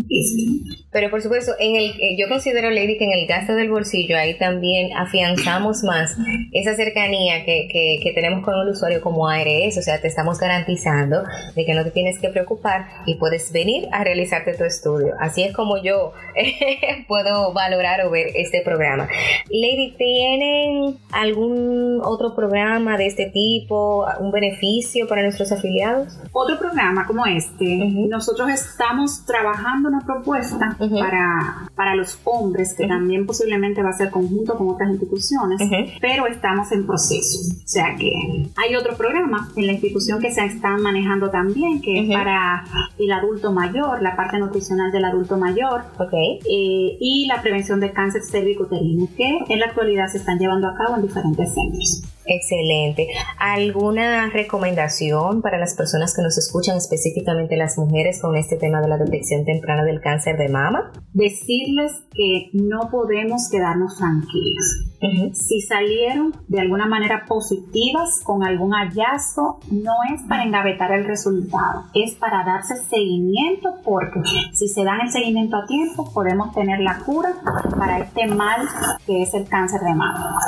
esto. 0.08 0.85
Pero 0.96 1.10
por 1.10 1.20
supuesto, 1.20 1.52
en 1.58 1.76
el, 1.76 1.90
eh, 2.00 2.16
yo 2.18 2.26
considero, 2.26 2.70
Lady, 2.70 2.96
que 2.96 3.04
en 3.04 3.12
el 3.12 3.26
gasto 3.26 3.54
del 3.54 3.68
bolsillo 3.68 4.16
ahí 4.16 4.32
también 4.38 4.96
afianzamos 4.96 5.82
más 5.84 6.16
esa 6.52 6.74
cercanía 6.74 7.44
que, 7.44 7.68
que, 7.70 8.12
tenemos 8.14 8.42
con 8.42 8.54
el 8.54 8.66
usuario 8.66 9.02
como 9.02 9.28
ARS, 9.28 9.76
o 9.76 9.82
sea, 9.82 10.00
te 10.00 10.08
estamos 10.08 10.38
garantizando 10.38 11.22
de 11.54 11.66
que 11.66 11.74
no 11.74 11.84
te 11.84 11.90
tienes 11.90 12.18
que 12.18 12.30
preocupar 12.30 12.86
y 13.04 13.16
puedes 13.16 13.52
venir 13.52 13.88
a 13.92 14.04
realizarte 14.04 14.54
tu 14.54 14.64
estudio. 14.64 15.12
Así 15.20 15.42
es 15.42 15.52
como 15.52 15.76
yo 15.76 16.14
puedo 17.08 17.52
valorar 17.52 18.06
o 18.06 18.10
ver 18.10 18.28
este 18.34 18.62
programa. 18.62 19.06
Lady, 19.50 19.94
¿tienen 19.98 20.96
algún 21.12 22.00
otro 22.02 22.34
programa 22.34 22.96
de 22.96 23.06
este 23.06 23.26
tipo, 23.26 24.06
un 24.18 24.30
beneficio 24.30 25.06
para 25.06 25.22
nuestros 25.22 25.52
afiliados? 25.52 26.18
Otro 26.32 26.58
programa 26.58 27.06
como 27.06 27.26
este, 27.26 27.66
nosotros 28.08 28.48
estamos 28.48 29.26
trabajando 29.26 29.90
una 29.90 30.00
propuesta 30.00 30.74
para, 30.90 31.70
para 31.74 31.94
los 31.94 32.18
hombres, 32.24 32.74
que 32.74 32.86
también 32.86 33.26
posiblemente 33.26 33.82
va 33.82 33.90
a 33.90 33.92
ser 33.92 34.10
conjunto 34.10 34.56
con 34.56 34.68
otras 34.68 34.90
instituciones, 34.90 35.60
pero 36.00 36.26
estamos 36.26 36.70
en 36.72 36.86
proceso. 36.86 37.38
O 37.52 37.68
sea 37.68 37.94
que 37.96 38.10
hay 38.56 38.74
otro 38.76 38.96
programa 38.96 39.48
en 39.56 39.66
la 39.66 39.72
institución 39.72 40.20
que 40.20 40.32
se 40.32 40.44
está 40.44 40.76
manejando 40.76 41.30
también, 41.30 41.80
que 41.80 42.00
es 42.00 42.10
para 42.12 42.64
el 42.98 43.12
adulto 43.12 43.52
mayor, 43.52 44.02
la 44.02 44.16
parte 44.16 44.38
nutricional 44.38 44.92
del 44.92 45.04
adulto 45.04 45.36
mayor 45.36 45.82
okay. 45.98 46.38
Eh, 46.48 46.96
y 47.00 47.26
la 47.26 47.42
prevención 47.42 47.80
de 47.80 47.92
cáncer 47.92 48.22
cervicuterino, 48.22 49.08
que 49.16 49.38
en 49.48 49.58
la 49.58 49.66
actualidad 49.66 50.08
se 50.08 50.18
están 50.18 50.38
llevando 50.38 50.68
a 50.68 50.76
cabo 50.76 50.96
en 50.96 51.02
diferentes 51.02 51.52
centros. 51.52 52.02
Excelente. 52.26 53.08
¿Alguna 53.38 54.30
recomendación 54.30 55.42
para 55.42 55.58
las 55.58 55.74
personas 55.74 56.14
que 56.14 56.22
nos 56.22 56.36
escuchan, 56.38 56.76
específicamente 56.76 57.56
las 57.56 57.78
mujeres, 57.78 58.20
con 58.20 58.36
este 58.36 58.56
tema 58.56 58.80
de 58.80 58.88
la 58.88 58.98
detección 58.98 59.44
temprana 59.44 59.84
del 59.84 60.00
cáncer 60.00 60.36
de 60.36 60.48
mama? 60.48 60.92
Decirles 61.12 61.92
que 62.12 62.50
no 62.52 62.88
podemos 62.90 63.48
quedarnos 63.50 63.96
tranquilos. 63.96 64.86
Si 65.34 65.60
salieron 65.60 66.34
de 66.48 66.60
alguna 66.60 66.86
manera 66.86 67.26
positivas 67.28 68.20
con 68.24 68.42
algún 68.42 68.72
hallazgo, 68.72 69.60
no 69.70 69.92
es 70.12 70.22
para 70.28 70.44
engavetar 70.44 70.90
el 70.92 71.04
resultado, 71.04 71.84
es 71.94 72.14
para 72.14 72.44
darse 72.44 72.74
seguimiento 72.88 73.74
porque 73.84 74.20
si 74.52 74.68
se 74.68 74.84
dan 74.84 75.00
el 75.02 75.10
seguimiento 75.10 75.56
a 75.56 75.66
tiempo 75.66 76.10
podemos 76.12 76.52
tener 76.54 76.80
la 76.80 76.98
cura 77.00 77.34
para 77.78 77.98
este 77.98 78.26
mal 78.26 78.66
que 79.06 79.22
es 79.22 79.34
el 79.34 79.46
cáncer 79.46 79.80
de 79.80 79.94
mama. 79.94 80.40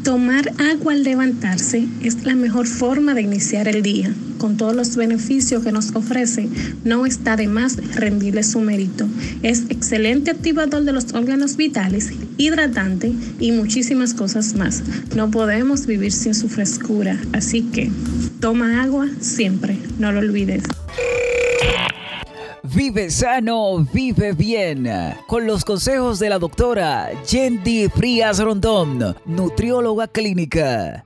Tomar 0.03 0.51
agua 0.59 0.91
al 0.91 1.03
levantarse 1.03 1.87
es 2.03 2.25
la 2.25 2.35
mejor 2.35 2.67
forma 2.67 3.13
de 3.13 3.21
iniciar 3.21 3.69
el 3.69 3.81
día. 3.81 4.13
Con 4.37 4.57
todos 4.57 4.75
los 4.75 4.95
beneficios 4.95 5.63
que 5.63 5.71
nos 5.71 5.95
ofrece, 5.95 6.49
no 6.83 7.05
está 7.05 7.35
de 7.35 7.47
más 7.47 7.77
rendirle 7.95 8.43
su 8.43 8.59
mérito. 8.59 9.07
Es 9.43 9.63
excelente 9.69 10.31
activador 10.31 10.83
de 10.83 10.93
los 10.93 11.13
órganos 11.13 11.55
vitales, 11.57 12.11
hidratante 12.37 13.13
y 13.39 13.51
muchísimas 13.51 14.13
cosas 14.13 14.55
más. 14.55 14.83
No 15.15 15.31
podemos 15.31 15.85
vivir 15.85 16.11
sin 16.11 16.35
su 16.35 16.49
frescura, 16.49 17.19
así 17.33 17.63
que 17.63 17.91
toma 18.39 18.83
agua 18.83 19.07
siempre, 19.19 19.77
no 19.99 20.11
lo 20.11 20.19
olvides. 20.19 20.63
Vive 22.75 23.09
sano, 23.09 23.87
vive 23.93 24.33
bien. 24.33 24.89
Con 25.27 25.45
los 25.45 25.63
consejos 25.63 26.19
de 26.19 26.29
la 26.29 26.39
doctora 26.39 27.09
Yendi 27.23 27.87
Frías 27.87 28.39
Rondón, 28.39 29.15
nutrióloga 29.25 30.07
clínica. 30.07 31.05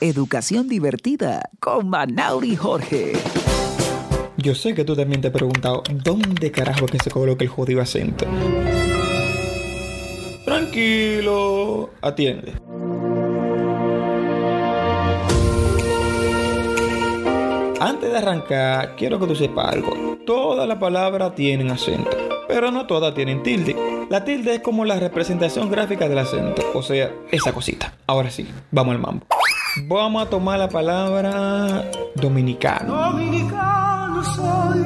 Educación 0.00 0.68
divertida 0.68 1.48
con 1.60 1.88
Manauri 1.88 2.56
Jorge. 2.56 3.12
Yo 4.36 4.54
sé 4.54 4.74
que 4.74 4.84
tú 4.84 4.96
también 4.96 5.20
te 5.20 5.28
has 5.28 5.32
preguntado 5.32 5.82
dónde 6.02 6.50
carajo 6.50 6.86
que 6.86 6.98
se 6.98 7.10
coloca 7.10 7.44
el 7.44 7.48
jodido 7.48 7.80
acento. 7.80 8.26
Tranquilo, 10.44 11.90
atiende. 12.02 12.52
Antes 17.80 18.10
de 18.10 18.18
arrancar, 18.18 18.96
quiero 18.96 19.20
que 19.20 19.26
tú 19.26 19.36
sepas 19.36 19.74
algo. 19.74 20.18
Todas 20.26 20.66
las 20.66 20.78
palabras 20.78 21.34
tienen 21.34 21.70
acento, 21.70 22.10
pero 22.48 22.70
no 22.70 22.86
todas 22.86 23.14
tienen 23.14 23.42
tilde. 23.42 23.76
La 24.10 24.24
tilde 24.24 24.56
es 24.56 24.60
como 24.60 24.84
la 24.84 24.98
representación 24.98 25.70
gráfica 25.70 26.08
del 26.08 26.18
acento, 26.18 26.62
o 26.74 26.82
sea, 26.82 27.12
esa 27.30 27.52
cosita. 27.52 27.94
Ahora 28.06 28.30
sí, 28.30 28.46
vamos 28.70 28.94
al 28.94 29.00
mambo. 29.00 29.26
Vamos 29.82 30.24
a 30.24 30.30
tomar 30.30 30.58
la 30.58 30.68
palabra 30.68 31.90
dominicano. 32.14 32.94
Dominicano 32.94 34.22
soy. 34.22 34.84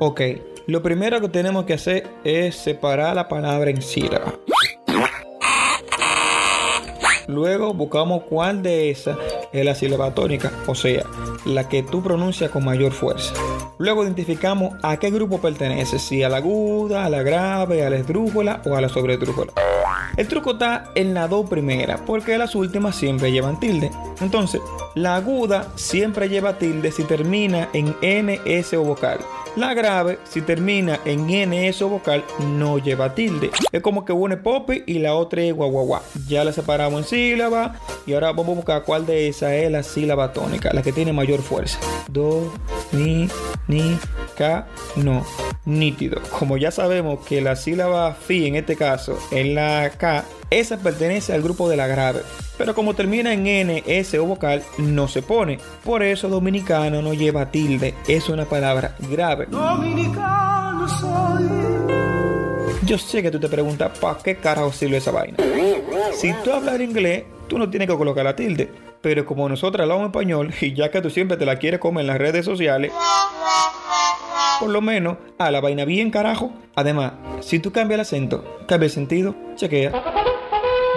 Ok, 0.00 0.20
lo 0.66 0.82
primero 0.82 1.20
que 1.20 1.28
tenemos 1.28 1.64
que 1.66 1.74
hacer 1.74 2.10
es 2.24 2.56
separar 2.56 3.14
la 3.14 3.28
palabra 3.28 3.70
en 3.70 3.80
sílabas. 3.80 4.34
Luego 7.28 7.72
buscamos 7.72 8.24
cuál 8.28 8.60
de 8.60 8.90
esas 8.90 9.16
es 9.52 9.64
la 9.64 9.76
sílaba 9.76 10.14
tónica, 10.14 10.50
o 10.66 10.74
sea, 10.74 11.04
la 11.44 11.68
que 11.68 11.84
tú 11.84 12.02
pronuncias 12.02 12.50
con 12.50 12.64
mayor 12.64 12.90
fuerza. 12.90 13.32
Luego 13.78 14.02
identificamos 14.02 14.74
a 14.82 14.96
qué 14.96 15.10
grupo 15.10 15.40
pertenece, 15.40 16.00
si 16.00 16.24
a 16.24 16.28
la 16.28 16.38
aguda, 16.38 17.04
a 17.04 17.08
la 17.08 17.22
grave, 17.22 17.86
a 17.86 17.90
la 17.90 17.96
esdrújula 17.96 18.62
o 18.66 18.74
a 18.74 18.80
la 18.80 18.88
sobredrújula. 18.88 19.52
El 20.16 20.28
truco 20.28 20.52
está 20.52 20.90
en 20.94 21.14
la 21.14 21.28
dos 21.28 21.48
primera, 21.48 22.04
porque 22.04 22.38
las 22.38 22.54
últimas 22.54 22.96
siempre 22.96 23.32
llevan 23.32 23.60
tilde. 23.60 23.90
Entonces, 24.20 24.60
la 24.94 25.16
aguda 25.16 25.68
siempre 25.76 26.28
lleva 26.28 26.58
tilde 26.58 26.92
si 26.92 27.04
termina 27.04 27.68
en 27.72 27.96
NS 28.02 28.74
o 28.74 28.84
vocal. 28.84 29.18
La 29.56 29.74
grave, 29.74 30.18
si 30.24 30.42
termina 30.42 31.00
en 31.04 31.26
NS 31.26 31.82
o 31.82 31.88
vocal, 31.88 32.24
no 32.38 32.78
lleva 32.78 33.14
tilde. 33.14 33.50
Es 33.72 33.82
como 33.82 34.04
que 34.04 34.12
une 34.12 34.36
popi 34.36 34.84
y 34.86 35.00
la 35.00 35.14
otra 35.14 35.42
es 35.42 35.54
guaguaguá. 35.54 36.02
Ya 36.28 36.44
la 36.44 36.52
separamos 36.52 37.00
en 37.00 37.08
sílaba 37.08 37.74
y 38.06 38.12
ahora 38.12 38.28
vamos 38.32 38.50
a 38.50 38.56
buscar 38.56 38.82
cuál 38.84 39.06
de 39.06 39.28
esas 39.28 39.52
es 39.52 39.70
la 39.70 39.82
sílaba 39.82 40.32
tónica, 40.32 40.72
la 40.72 40.82
que 40.82 40.92
tiene 40.92 41.12
mayor 41.12 41.40
fuerza. 41.40 41.80
Do, 42.08 42.52
mi, 42.92 43.28
ni, 43.66 43.98
ca, 44.36 44.68
no. 44.94 45.24
Nítido. 45.64 46.20
Como 46.38 46.56
ya 46.56 46.70
sabemos 46.70 47.20
que 47.26 47.40
la 47.40 47.56
sílaba 47.56 48.14
fi 48.14 48.46
en 48.46 48.56
este 48.56 48.76
caso 48.76 49.18
es 49.30 49.46
la 49.46 49.90
K, 49.90 50.24
esa 50.50 50.76
pertenece 50.78 51.32
al 51.32 51.42
grupo 51.42 51.68
de 51.68 51.76
la 51.76 51.86
grave. 51.86 52.22
Pero 52.58 52.74
como 52.74 52.94
termina 52.94 53.32
en 53.32 53.46
N, 53.46 53.82
S 53.86 54.18
o 54.18 54.24
vocal, 54.26 54.62
no 54.78 55.08
se 55.08 55.22
pone. 55.22 55.58
Por 55.84 56.02
eso 56.02 56.28
dominicano 56.28 57.00
no 57.00 57.14
lleva 57.14 57.50
tilde. 57.50 57.94
Es 58.06 58.28
una 58.28 58.44
palabra 58.44 58.96
grave. 58.98 59.46
Dominicano 59.46 60.88
soy. 60.88 61.48
Yo 62.84 62.98
sé 62.98 63.22
que 63.22 63.30
tú 63.30 63.38
te 63.38 63.48
preguntas, 63.48 63.96
¿para 63.98 64.18
qué 64.18 64.36
carajo 64.36 64.72
sirve 64.72 64.96
esa 64.96 65.12
vaina? 65.12 65.36
Si 66.12 66.32
tú 66.44 66.52
hablas 66.52 66.80
inglés, 66.80 67.24
tú 67.46 67.56
no 67.56 67.70
tienes 67.70 67.88
que 67.88 67.96
colocar 67.96 68.24
la 68.24 68.34
tilde. 68.34 68.70
Pero 69.00 69.24
como 69.24 69.48
nosotros 69.48 69.82
hablamos 69.82 70.06
español, 70.06 70.52
y 70.60 70.74
ya 70.74 70.90
que 70.90 71.00
tú 71.00 71.08
siempre 71.08 71.36
te 71.36 71.46
la 71.46 71.58
quieres 71.58 71.80
comer 71.80 72.02
en 72.02 72.08
las 72.08 72.18
redes 72.18 72.44
sociales, 72.44 72.92
por 74.58 74.68
lo 74.68 74.82
menos 74.82 75.16
a 75.38 75.50
la 75.50 75.60
vaina 75.60 75.84
bien 75.84 76.10
carajo. 76.10 76.52
Además, 76.74 77.12
si 77.40 77.60
tú 77.60 77.72
cambias 77.72 77.96
el 77.96 78.00
acento, 78.00 78.44
cambia 78.66 78.86
el 78.86 78.92
sentido, 78.92 79.34
chequea. 79.56 80.19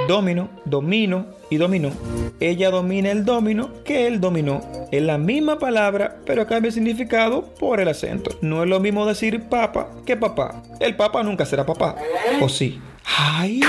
Domino, 0.07 0.49
domino 0.65 1.27
y 1.49 1.57
dominó. 1.57 1.91
Ella 2.39 2.71
domina 2.71 3.11
el 3.11 3.23
domino 3.23 3.71
que 3.85 4.05
él 4.07 4.19
dominó. 4.19 4.61
Es 4.91 5.01
la 5.01 5.17
misma 5.17 5.59
palabra, 5.59 6.17
pero 6.25 6.45
cambia 6.45 6.67
el 6.67 6.73
significado 6.73 7.45
por 7.55 7.79
el 7.79 7.87
acento. 7.87 8.31
No 8.41 8.63
es 8.63 8.69
lo 8.69 8.79
mismo 8.79 9.05
decir 9.05 9.43
papa 9.49 9.89
que 10.05 10.17
papá. 10.17 10.61
El 10.79 10.95
papa 10.95 11.23
nunca 11.23 11.45
será 11.45 11.65
papá. 11.65 11.95
¿O 12.41 12.49
sí? 12.49 12.81
Ay. 13.05 13.61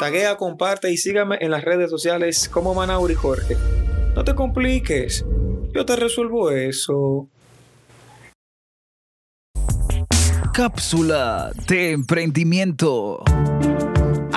Taguea, 0.00 0.36
comparte 0.36 0.90
y 0.90 0.96
sígame 0.96 1.38
en 1.40 1.50
las 1.50 1.64
redes 1.64 1.90
sociales 1.90 2.48
como 2.48 2.74
Manauri 2.74 3.14
Jorge. 3.14 3.56
No 4.14 4.24
te 4.24 4.34
compliques. 4.34 5.24
Yo 5.72 5.84
te 5.84 5.96
resuelvo 5.96 6.50
eso. 6.50 7.28
Cápsula 10.52 11.52
de 11.68 11.92
emprendimiento. 11.92 13.22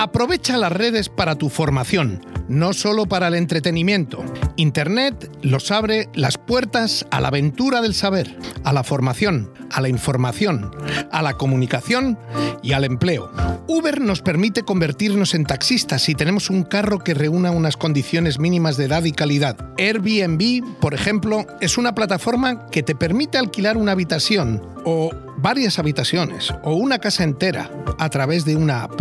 Aprovecha 0.02 0.56
las 0.56 0.72
redes 0.72 1.08
para 1.08 1.36
tu 1.36 1.48
formación, 1.48 2.26
no 2.48 2.72
solo 2.72 3.06
para 3.06 3.28
el 3.28 3.34
entretenimiento. 3.34 4.24
Internet 4.56 5.30
nos 5.44 5.70
abre 5.70 6.08
las 6.12 6.38
puertas 6.38 7.06
a 7.12 7.20
la 7.20 7.28
aventura 7.28 7.80
del 7.80 7.94
saber, 7.94 8.36
a 8.64 8.72
la 8.72 8.82
formación, 8.82 9.52
a 9.70 9.80
la 9.80 9.88
información, 9.88 10.72
a 11.12 11.22
la 11.22 11.34
comunicación 11.34 12.18
y 12.64 12.72
al 12.72 12.82
empleo. 12.82 13.30
Uber 13.68 14.00
nos 14.00 14.22
permite 14.22 14.64
convertirnos 14.64 15.34
en 15.34 15.44
taxistas 15.44 16.02
si 16.02 16.16
tenemos 16.16 16.50
un 16.50 16.64
carro 16.64 16.98
que 16.98 17.14
reúna 17.14 17.52
unas 17.52 17.76
condiciones 17.76 18.40
mínimas 18.40 18.76
de 18.76 18.86
edad 18.86 19.04
y 19.04 19.12
calidad. 19.12 19.56
Airbnb, 19.78 20.80
por 20.80 20.94
ejemplo, 20.94 21.46
es 21.60 21.78
una 21.78 21.94
plataforma 21.94 22.66
que 22.72 22.82
te 22.82 22.96
permite 22.96 23.38
alquilar 23.38 23.76
una 23.76 23.92
habitación 23.92 24.60
o 24.84 25.12
varias 25.42 25.78
habitaciones 25.78 26.54
o 26.62 26.74
una 26.74 26.98
casa 26.98 27.24
entera 27.24 27.70
a 27.98 28.08
través 28.08 28.44
de 28.44 28.56
una 28.56 28.84
app. 28.84 28.92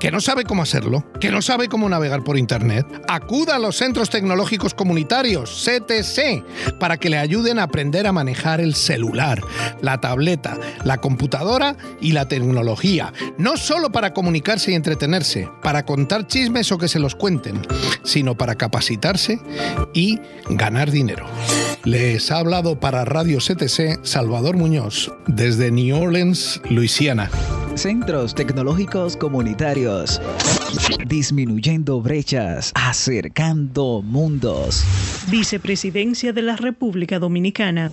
¿Que 0.00 0.10
no 0.10 0.20
sabe 0.20 0.44
cómo 0.44 0.62
hacerlo? 0.62 1.02
¿Que 1.18 1.30
no 1.30 1.40
sabe 1.40 1.68
cómo 1.68 1.88
navegar 1.88 2.24
por 2.24 2.36
Internet? 2.36 2.86
Acuda 3.08 3.56
a 3.56 3.58
los 3.58 3.76
Centros 3.76 4.10
Tecnológicos 4.10 4.74
Comunitarios, 4.74 5.64
CTC, 5.64 6.78
para 6.78 6.98
que 6.98 7.08
le 7.08 7.16
ayuden 7.16 7.58
a 7.58 7.62
aprender 7.62 8.06
a 8.06 8.12
manejar 8.12 8.60
el 8.60 8.74
celular, 8.74 9.40
la 9.80 10.00
tableta, 10.00 10.58
la 10.84 10.98
computadora 10.98 11.76
y 12.02 12.12
la 12.12 12.28
tecnología. 12.28 13.14
No 13.38 13.56
solo 13.56 13.92
para 13.92 14.12
comunicarse 14.12 14.72
y 14.72 14.74
entretenerse, 14.74 15.48
para 15.62 15.86
contar 15.86 16.26
chismes 16.26 16.70
o 16.70 16.76
que 16.76 16.88
se 16.88 16.98
los 16.98 17.14
cuenten, 17.14 17.62
sino 18.02 18.36
para 18.36 18.56
capacitarse 18.56 19.40
y 19.94 20.20
ganar 20.50 20.90
dinero. 20.90 21.26
Les 21.84 22.30
ha 22.30 22.38
hablado 22.38 22.80
para 22.80 23.04
Radio 23.04 23.40
CTC 23.40 24.00
Salvador 24.04 24.56
Muñoz, 24.56 25.12
desde 25.26 25.70
New 25.70 25.94
Orleans, 25.94 26.58
Luisiana. 26.70 27.30
Centros 27.74 28.34
Tecnológicos 28.34 29.18
Comunitarios. 29.18 30.18
Disminuyendo 31.06 32.00
brechas, 32.00 32.72
acercando 32.74 34.00
mundos. 34.02 34.82
Vicepresidencia 35.28 36.32
de 36.32 36.40
la 36.40 36.56
República 36.56 37.18
Dominicana. 37.18 37.92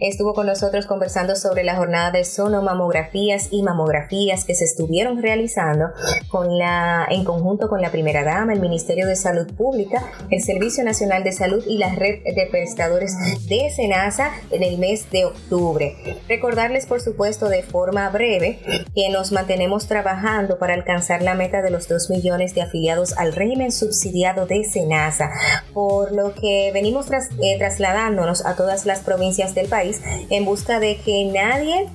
estuvo 0.00 0.34
con 0.34 0.46
nosotros 0.46 0.86
conversando 0.86 1.34
sobre 1.34 1.64
la 1.64 1.76
jornada 1.76 2.10
de 2.10 2.24
sonomamografías 2.24 3.48
y 3.50 3.62
mamografías 3.62 4.44
que 4.44 4.54
se 4.54 4.64
estuvieron 4.64 5.20
realizando 5.20 5.86
con 6.28 6.56
la, 6.58 7.06
en 7.10 7.24
conjunto 7.24 7.68
con 7.68 7.80
la 7.80 7.90
primera 7.90 8.24
dama, 8.24 8.52
el 8.52 8.60
Ministerio 8.60 9.06
de 9.06 9.16
Salud 9.16 9.46
Pública, 9.54 10.04
el 10.30 10.42
Servicio 10.42 10.84
Nacional 10.84 11.24
de 11.24 11.32
Salud 11.32 11.64
y 11.66 11.78
la 11.78 11.94
red 11.94 12.22
de 12.22 12.48
prestadores 12.50 13.16
de 13.48 13.70
SENASA 13.70 14.30
en 14.50 14.62
el 14.62 14.78
mes 14.78 15.10
de 15.10 15.24
octubre. 15.24 15.96
Recordarles, 16.28 16.86
por 16.86 17.00
supuesto, 17.00 17.48
de 17.48 17.62
forma 17.62 18.08
breve 18.10 18.60
que 18.94 19.08
nos 19.10 19.32
mantenemos 19.32 19.88
trabajando 19.88 20.58
para 20.58 20.74
alcanzar 20.74 21.22
la 21.22 21.34
meta 21.34 21.62
de 21.62 21.70
los 21.70 21.88
2 21.88 22.10
millones 22.10 22.54
de 22.54 22.62
afiliados 22.62 23.16
al 23.16 23.32
régimen 23.32 23.72
subsidiado 23.72 24.46
de 24.46 24.64
SENASA, 24.64 25.30
por 25.72 26.12
lo 26.12 26.34
que 26.34 26.70
venimos 26.72 27.06
eh, 27.10 27.58
trasladándonos 27.58 28.44
a 28.46 28.54
todas 28.54 28.86
las 28.86 29.00
provincias 29.00 29.54
del 29.54 29.68
país 29.68 29.87
en 30.30 30.44
busca 30.44 30.80
de 30.80 30.96
que 30.98 31.24
nadie 31.26 31.88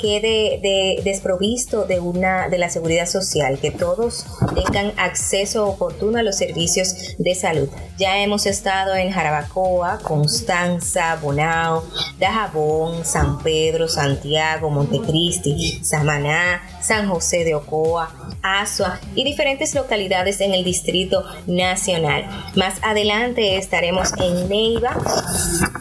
quede 0.00 0.60
de, 0.62 1.00
desprovisto 1.04 1.84
de 1.84 2.00
una 2.00 2.48
de 2.48 2.58
la 2.58 2.68
seguridad 2.68 3.06
social, 3.06 3.58
que 3.58 3.70
todos 3.70 4.26
tengan 4.54 4.92
acceso 4.98 5.66
oportuno 5.66 6.18
a 6.18 6.22
los 6.22 6.36
servicios 6.36 7.16
de 7.18 7.34
salud. 7.34 7.68
Ya 7.98 8.18
hemos 8.18 8.46
estado 8.46 8.94
en 8.94 9.10
Jarabacoa, 9.10 9.98
Constanza, 10.02 11.16
Bonao, 11.16 11.84
Dajabón, 12.18 13.04
San 13.04 13.38
Pedro, 13.42 13.88
Santiago, 13.88 14.70
Montecristi, 14.70 15.80
Samaná, 15.82 16.62
San 16.80 17.08
José 17.08 17.44
de 17.44 17.54
Ocoa, 17.54 18.25
Asua 18.46 19.00
y 19.14 19.24
diferentes 19.24 19.74
localidades 19.74 20.40
en 20.40 20.54
el 20.54 20.64
Distrito 20.64 21.24
Nacional. 21.46 22.24
Más 22.54 22.74
adelante 22.82 23.56
estaremos 23.56 24.12
en 24.18 24.48
Neiva, 24.48 24.96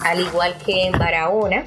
al 0.02 0.22
igual 0.22 0.56
que 0.66 0.88
en 0.88 0.94
Barahona 0.94 1.66